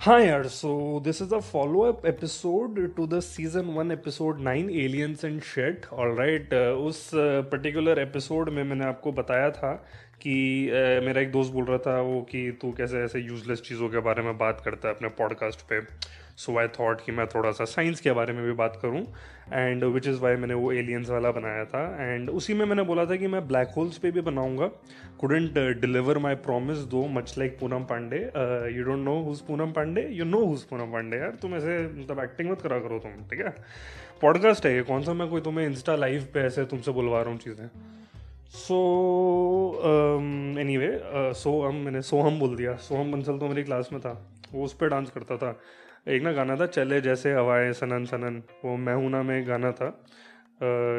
[0.00, 4.70] हाँ यार so this is a follow up episode two the season one episode nine
[4.70, 9.72] aliens and shit all right उस particular uh, episode में मैंने आपको बताया था
[10.22, 13.88] कि uh, मेरा एक दोस्त बोल रहा था वो कि तू कैसे ऐसे यूजलेस चीज़ों
[13.88, 15.80] के बारे में बात करता है अपने पॉडकास्ट पे।
[16.40, 19.00] सो आई थॉट कि मैं थोड़ा सा साइंस के बारे में भी बात करूँ
[19.52, 23.04] एंड विच इज़ वाई मैंने वो एलियंस वाला बनाया था एंड उसी में मैंने बोला
[23.06, 24.66] था कि मैं ब्लैक होल्स पे भी बनाऊँगा।
[25.20, 28.18] Couldn't deliver my promise though much like Poonam Pandey
[28.76, 32.20] you don't know who's Poonam Pandey you know who's Poonam Pandey यार, तुम ऐसे मतलब
[32.20, 33.54] एक्टिंग मत करा करो तुम, ठीक है?
[34.22, 37.38] पॉडकास्ट है कौन सा मैं कोई तुम्हें इंस्टा लाइव पे ऐसे तुमसे बुलवा रहा हूँ
[37.40, 37.68] चीज़ें।
[38.52, 38.76] सो
[40.60, 40.90] एनी वे
[41.34, 44.12] सोहम मैंने सोहम बोल दिया। सोहम बंसल तो मेरी क्लास में था,
[44.52, 45.52] वो उस पर डांस करता था।
[46.10, 49.90] एक ना गाना था, चले जैसे हवाएँ सनन सनन। वो मैं में गाना था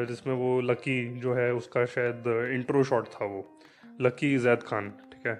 [0.08, 3.44] जिसमें वो लकी जो है, उसका शायद इंट्रो शॉट था वो।
[4.00, 5.34] लकी जैद खान, ठीक है?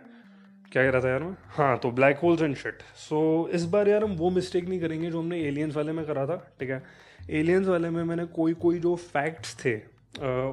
[0.73, 1.37] क्या कह रहा था यार मैं?
[1.51, 5.11] हाँ तो black holes and shit so इस बार यार हम वो मिस्टेक नहीं करेंगे
[5.11, 6.83] जो हमने एलियंस वाले में करा था, ठीक है?
[7.31, 9.75] एलियंस वाले में मैंने कोई कोई जो फैक्ट्स थे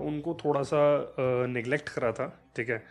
[0.07, 0.81] उनको थोड़ा सा
[1.49, 2.81] निगलेक्ट करा था, ठीक है?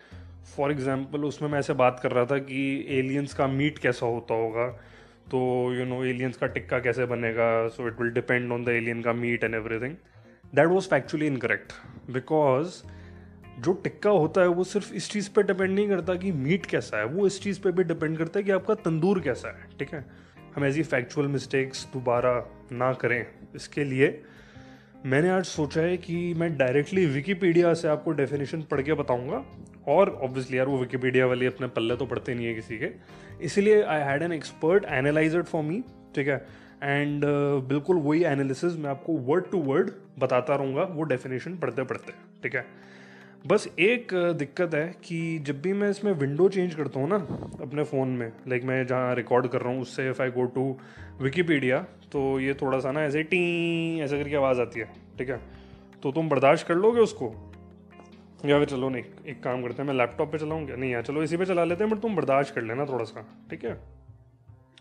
[0.56, 4.34] फॉर एग्ज़ाम्पल उसमें मैं ऐसे बात कर रहा था कि एलियंस का मीट कैसा होता
[4.34, 4.68] होगा
[5.30, 5.38] तो
[5.74, 7.46] यू नो एलियंस का टिक्का कैसे बनेगा?
[7.68, 9.96] So it will depend on the alien का meat and everything
[10.54, 11.72] that was factually incorrect
[12.10, 12.82] because
[13.58, 16.98] जो टिक्का होता है वो सिर्फ़ इस चीज़ पे डिपेंड नहीं करता कि मीट कैसा
[16.98, 19.94] है। वो इस चीज़ पे भी डिपेंड करता है कि आपका तंदूर कैसा है, ठीक
[19.94, 20.04] है?
[20.56, 22.32] हम ऐसी फैक्चुअल मिस्टेक्स दोबारा
[22.72, 24.22] ना करें। इसके लिए
[25.06, 29.44] मैंने आज सोचा है कि मैं डायरेक्टली विकीपीडिया से आपको डेफिनेशन पढ़ के बताऊँगा।
[29.88, 32.90] और ऑब्वियसली यार वो विकीपीडिया वाली अपने पल्ले तो पढ़ते नहीं है किसी के।
[33.42, 35.82] इसीलिए I had an expert analyse for me
[36.14, 36.68] ठीक है?
[36.82, 41.82] एंड uh, बिल्कुल वही एनालिसिस मैं आपको वर्ड टू वर्ड बताता रहूँगा वो डेफिनेशन पढ़ते
[41.82, 42.64] पढ़ते ठीक है?
[43.46, 47.16] बस एक uh, दिक्कत है कि जब भी मैं इसमें विंडो चेंज करता हूँ ना
[47.62, 50.76] अपने फ़ोन में लाइक मैं जहाँ रिकॉर्ड कर रहा हूँ उससे if I go to
[51.22, 51.78] Wikipedia
[52.12, 54.86] तो ये थोड़ा सा ना ऐसे टी ऐसे करके आवाज़ आती है
[55.18, 55.40] ठीक है?
[56.02, 57.47] तो तुम बर्दाश्त कर लोगे उसको?
[58.44, 60.76] या फिर चलो नहीं एक काम करते हैं, मैं लैपटॉप पे चलाऊँ क्या?
[60.76, 63.24] नहीं यार, चलो इसी पे चला लेते हैं, बट तुम बर्दाश्त कर लेना थोड़ा सा,
[63.50, 63.72] ठीक है?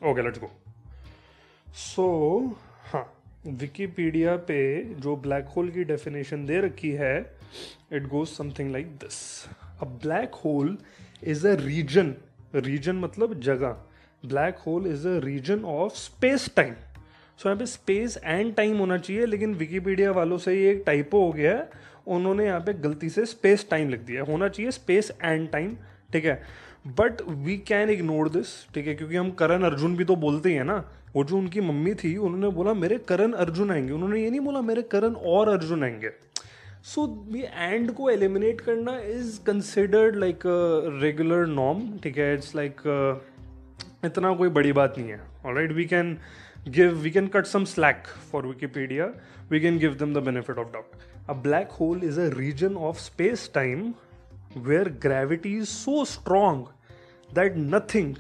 [0.04, 0.52] ओके लेट्स गो
[1.68, 2.06] सो
[2.92, 3.06] हाँ
[3.48, 7.18] विकीपीडिया पे जो ब्लैक होल की डेफिनेशन दे रखी है
[7.94, 9.20] it goes something like this
[9.82, 10.78] a black hole
[11.24, 12.16] is a region
[12.56, 13.76] region मतलब जगह.
[14.24, 16.74] Black hole is a region of space time
[17.40, 21.26] so यहाँ पे स्पेस एंड टाइम होना चाहिए, लेकिन विकीपीडिया वालों से ये एक टाइपो
[21.26, 21.70] हो गया है
[22.16, 25.76] उन्होंने यहाँ पे गलती से स्पेस टाइम लिख दिया होना चाहिए स्पेस एंड टाइम
[26.14, 26.42] ठीक है?
[27.00, 28.96] But we can ignore this ठीक है?
[28.96, 30.78] क्योंकि हम करण अर्जुन भी तो बोलते ही है ना।
[31.16, 34.62] वो जो उनकी मम्मी थी उन्होंने बोला मेरे करण अर्जुन आएँगे। उन्होंने ये नहीं बोला
[34.62, 36.12] मेरे करण और अर्जुन आएँगे।
[36.84, 40.44] सो ये एंड को एलिमिनेट करना is considered like
[41.02, 42.34] regular norm ठीक है?
[42.34, 46.18] इट्स लाइक uh, इतना कोई बड़ी बात नहीं है। All right we can
[46.76, 49.06] give we can cut some slack for wikipedia.
[49.50, 50.96] We can give them the benefit of doubt.
[51.28, 53.96] A black hole is a region of space time
[54.68, 56.68] where gravity is so strong
[57.34, 58.18] that nothing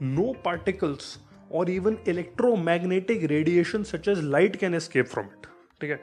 [0.00, 1.18] no particles
[1.50, 5.50] or even electromagnetic radiation such as light can escape from it
[5.80, 6.00] ठीक है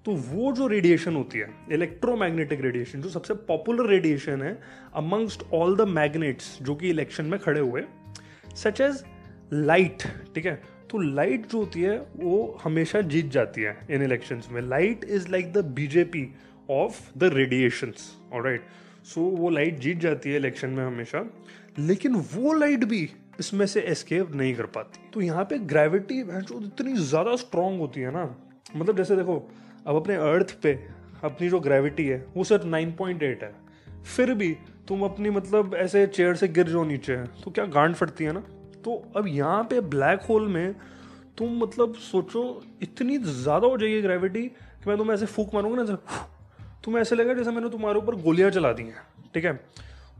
[0.04, 4.58] तो वो जो radiation होती है electromagnetic radiation जो सबसे popular radiation है
[4.94, 7.84] अमंगस्ट ऑल द मैग्नेट्स जो कि इलेक्शन में खड़े हुए
[8.56, 9.04] सच एज
[9.52, 10.02] लाइट
[10.34, 10.62] ठीक है?
[10.90, 15.28] तो लाइट जो होती है, वो हमेशा जीत जाती है इन इलेक्शंस में। Light is
[15.30, 16.26] like the BJP
[16.70, 18.64] of the radiations right
[19.04, 21.24] so वो लाइट जीत जाती है इलेक्शन में हमेशा।
[21.78, 23.08] लेकिन वो लाइट भी
[23.40, 28.12] इसमें से एस्केप नहीं कर पाती। तो यहाँ पे ग्रेविटी इतनी ज़्यादा स्ट्रांग होती है
[28.12, 28.24] ना।
[28.76, 29.36] मतलब जैसे देखो,
[29.86, 30.72] अब अपने अर्थ पे
[31.24, 33.52] अपनी जो ग्रेविटी है, वो सिर्फ़ 9.8 है।
[34.06, 34.56] फिर भी
[34.88, 38.40] तुम अपनी मतलब ऐसे चेयर से गिर जाओ नीचे तो क्या गांड फटती है ना?
[38.84, 40.74] तो अब यहाँ पे ब्लैक होल में
[41.38, 45.96] तुम मतलब सोचो, इतनी ज़्यादा हो जाएगी ग्रेविटी कि मैं तुम्हें ऐसे फूक मारूँगा ना
[46.84, 49.02] तुम्हें ऐसे लगेगा जैसे मैंने तुम्हारे ऊपर गोलियाँ चला दी हैं,
[49.34, 49.52] ठीक है?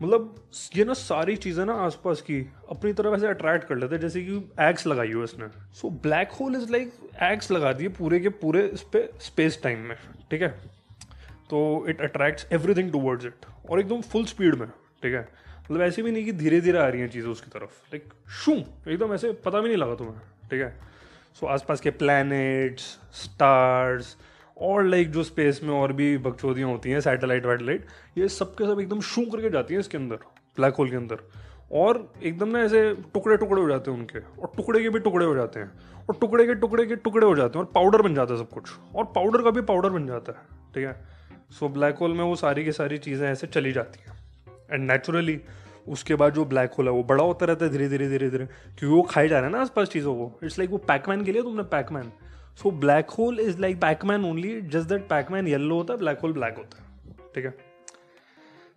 [0.03, 0.35] मतलब
[0.77, 2.39] ये ना सारी चीज़ें ना आसपास की
[2.71, 6.33] अपनी तरफ़ ऐसे अट्रैक्ट कर लेते हैं, जैसे कि एग्स लगाई हो इसने so black
[6.33, 9.97] hole is like eggs लगा दिए पूरे के पूरे इस पे स्पेस टाइम में,
[10.31, 10.49] ठीक है?
[11.51, 14.69] तो it attracts everything towards it और एकदम फुल स्पीड में,
[15.03, 15.29] ठीक है?
[15.63, 18.13] मतलब ऐसे भी नहीं कि धीरे धीरे आ रही हैं चीज़ें उसकी तरफ़। लाइक
[18.45, 18.53] शू
[18.89, 20.19] एकदम ऐसे पता भी नहीं लगा तुम्हें,
[20.51, 20.75] ठीक है?
[21.41, 22.85] सो आसपास के प्लैनेट्स
[23.15, 24.17] स्टार्स
[24.57, 27.87] और लाइक जो स्पेस में और भी बकचोदियाँ होती हैं सैटेलाइट वैटेलाइट
[28.19, 30.17] ये सब के सब एकदम शू करके जाती हैं इसके अंदर
[30.57, 31.19] ब्लैक होल के अंदर।
[31.73, 35.27] और एकदम ना ऐसे टुकड़े टुकड़े हो जाते हैं उनके, और टुकड़े के भी टुकड़े
[35.27, 35.73] हो जाते हैं,
[36.09, 38.49] और टुकड़े के टुकड़े के टुकड़े हो जाते हैं, और पाउडर बन जाता है सब
[38.49, 40.39] कुछ, और पाउडर का भी पाउडर बन जाता है,
[40.75, 41.05] ठीक है?
[41.51, 44.19] सो ब्लैक होल में वो सारी की सारी चीज़ें ऐसे चली जाती हैं।
[44.73, 45.41] एंड नेचुरली
[45.89, 48.45] उसके बाद जो ब्लैक होल है, वो बड़ा होता रहता है धीरे धीरे धीरे धीरे,
[48.45, 51.33] क्योंकि वो खाई जा रहा है ना आसपास चीज़ों को। इट्स लाइक वो पैकमैन के
[51.33, 52.13] लिए तुमने Pacman
[52.59, 56.33] so black hole is like Pacman only just that Pacman yellow होता है ब्लैक होल
[56.33, 57.55] ब्लैक होता है, ठीक है?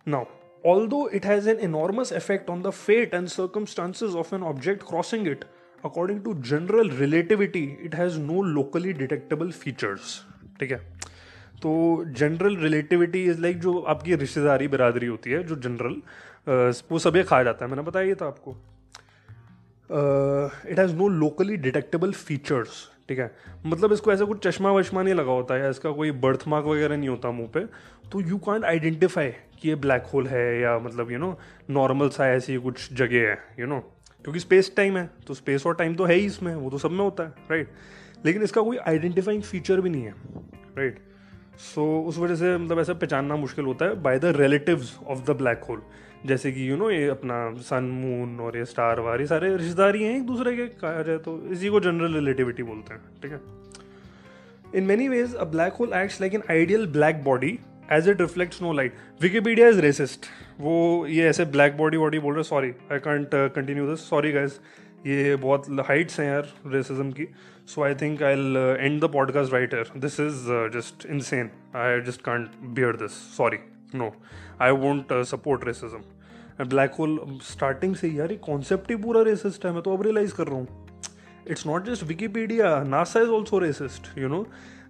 [0.06, 0.24] Now
[0.64, 5.28] all it has an enormous effect on the fate and circumstances of an object crossing
[5.28, 5.44] it
[5.84, 10.20] according to general relativity it has no locally detectable features
[10.60, 10.78] ठीक है?
[11.62, 11.70] तो
[12.16, 16.02] general relativity is like जो आपकी रिश्तेदारी बिरादरी होती है, जो जनरल
[16.90, 18.50] वो सभी खाया जाता है। मैंने बताया था आपको।
[20.70, 23.30] It has no locally detectable features ठीक है?
[23.66, 26.96] मतलब इसको ऐसा कुछ चश्मा वश्मा नहीं लगा होता है इसका कोई बर्थ मार्क वगैरह
[26.96, 27.60] नहीं होता मुँह पे
[28.12, 29.30] तो यू कॉन्ट आइडेंटिफाई
[29.60, 31.38] कि ये ब्लैक होल है या मतलब यू नो
[31.70, 33.80] नॉर्मल सा ऐसी कुछ जगह है यू नो
[34.24, 36.90] क्योंकि स्पेस टाइम है तो स्पेस और टाइम तो है ही इसमें वो तो सब
[36.90, 37.68] में होता है राइट
[38.24, 40.14] लेकिन इसका कोई आइडेंटिफाइंग फीचर भी नहीं है
[40.78, 40.98] राइट
[41.58, 45.24] सो so, उस वजह से मतलब ऐसा पहचानना मुश्किल होता है by the relative of
[45.24, 45.82] the black hole
[46.26, 50.02] जैसे कि यू नो ये अपना सन मून और ये स्टार वार, ये सारे रिश्तेदारी
[50.04, 53.40] हैं एक दूसरे के कहा जाए तो इसी को जनरल रिलेटिविटी बोलते हैं, ठीक है?
[54.74, 57.58] In many ways a black hole acts like an ideal black body
[57.92, 60.26] as it reflects no light Wikipedia is racist
[60.60, 64.58] वो, ये ऐसे ब्लैक बॉडी बॉडी बोल रहे sorry I can't continue this sorry guys
[65.06, 67.28] ये बहुत हाइट्स हैं यार racism की.
[67.66, 70.44] So I think I'll end the podcast right here this is
[70.76, 73.58] just insane I just can't bear this sorry
[73.94, 74.14] no
[74.60, 76.00] I won't support racism
[76.60, 80.34] black hole starting से यार, ये concept ही पूरा resist है, मैं तो अब रियलाइज़
[80.34, 80.68] कर रहा हूँ।
[81.50, 84.46] It's not just Wikipedia NASA is also racist you know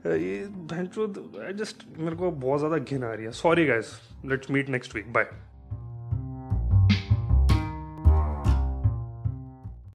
[0.07, 3.87] ये जस्ट मेरे को बहुत ज़्यादा घिन आ रही है। Sorry guys
[4.29, 5.25] let's meet next week bye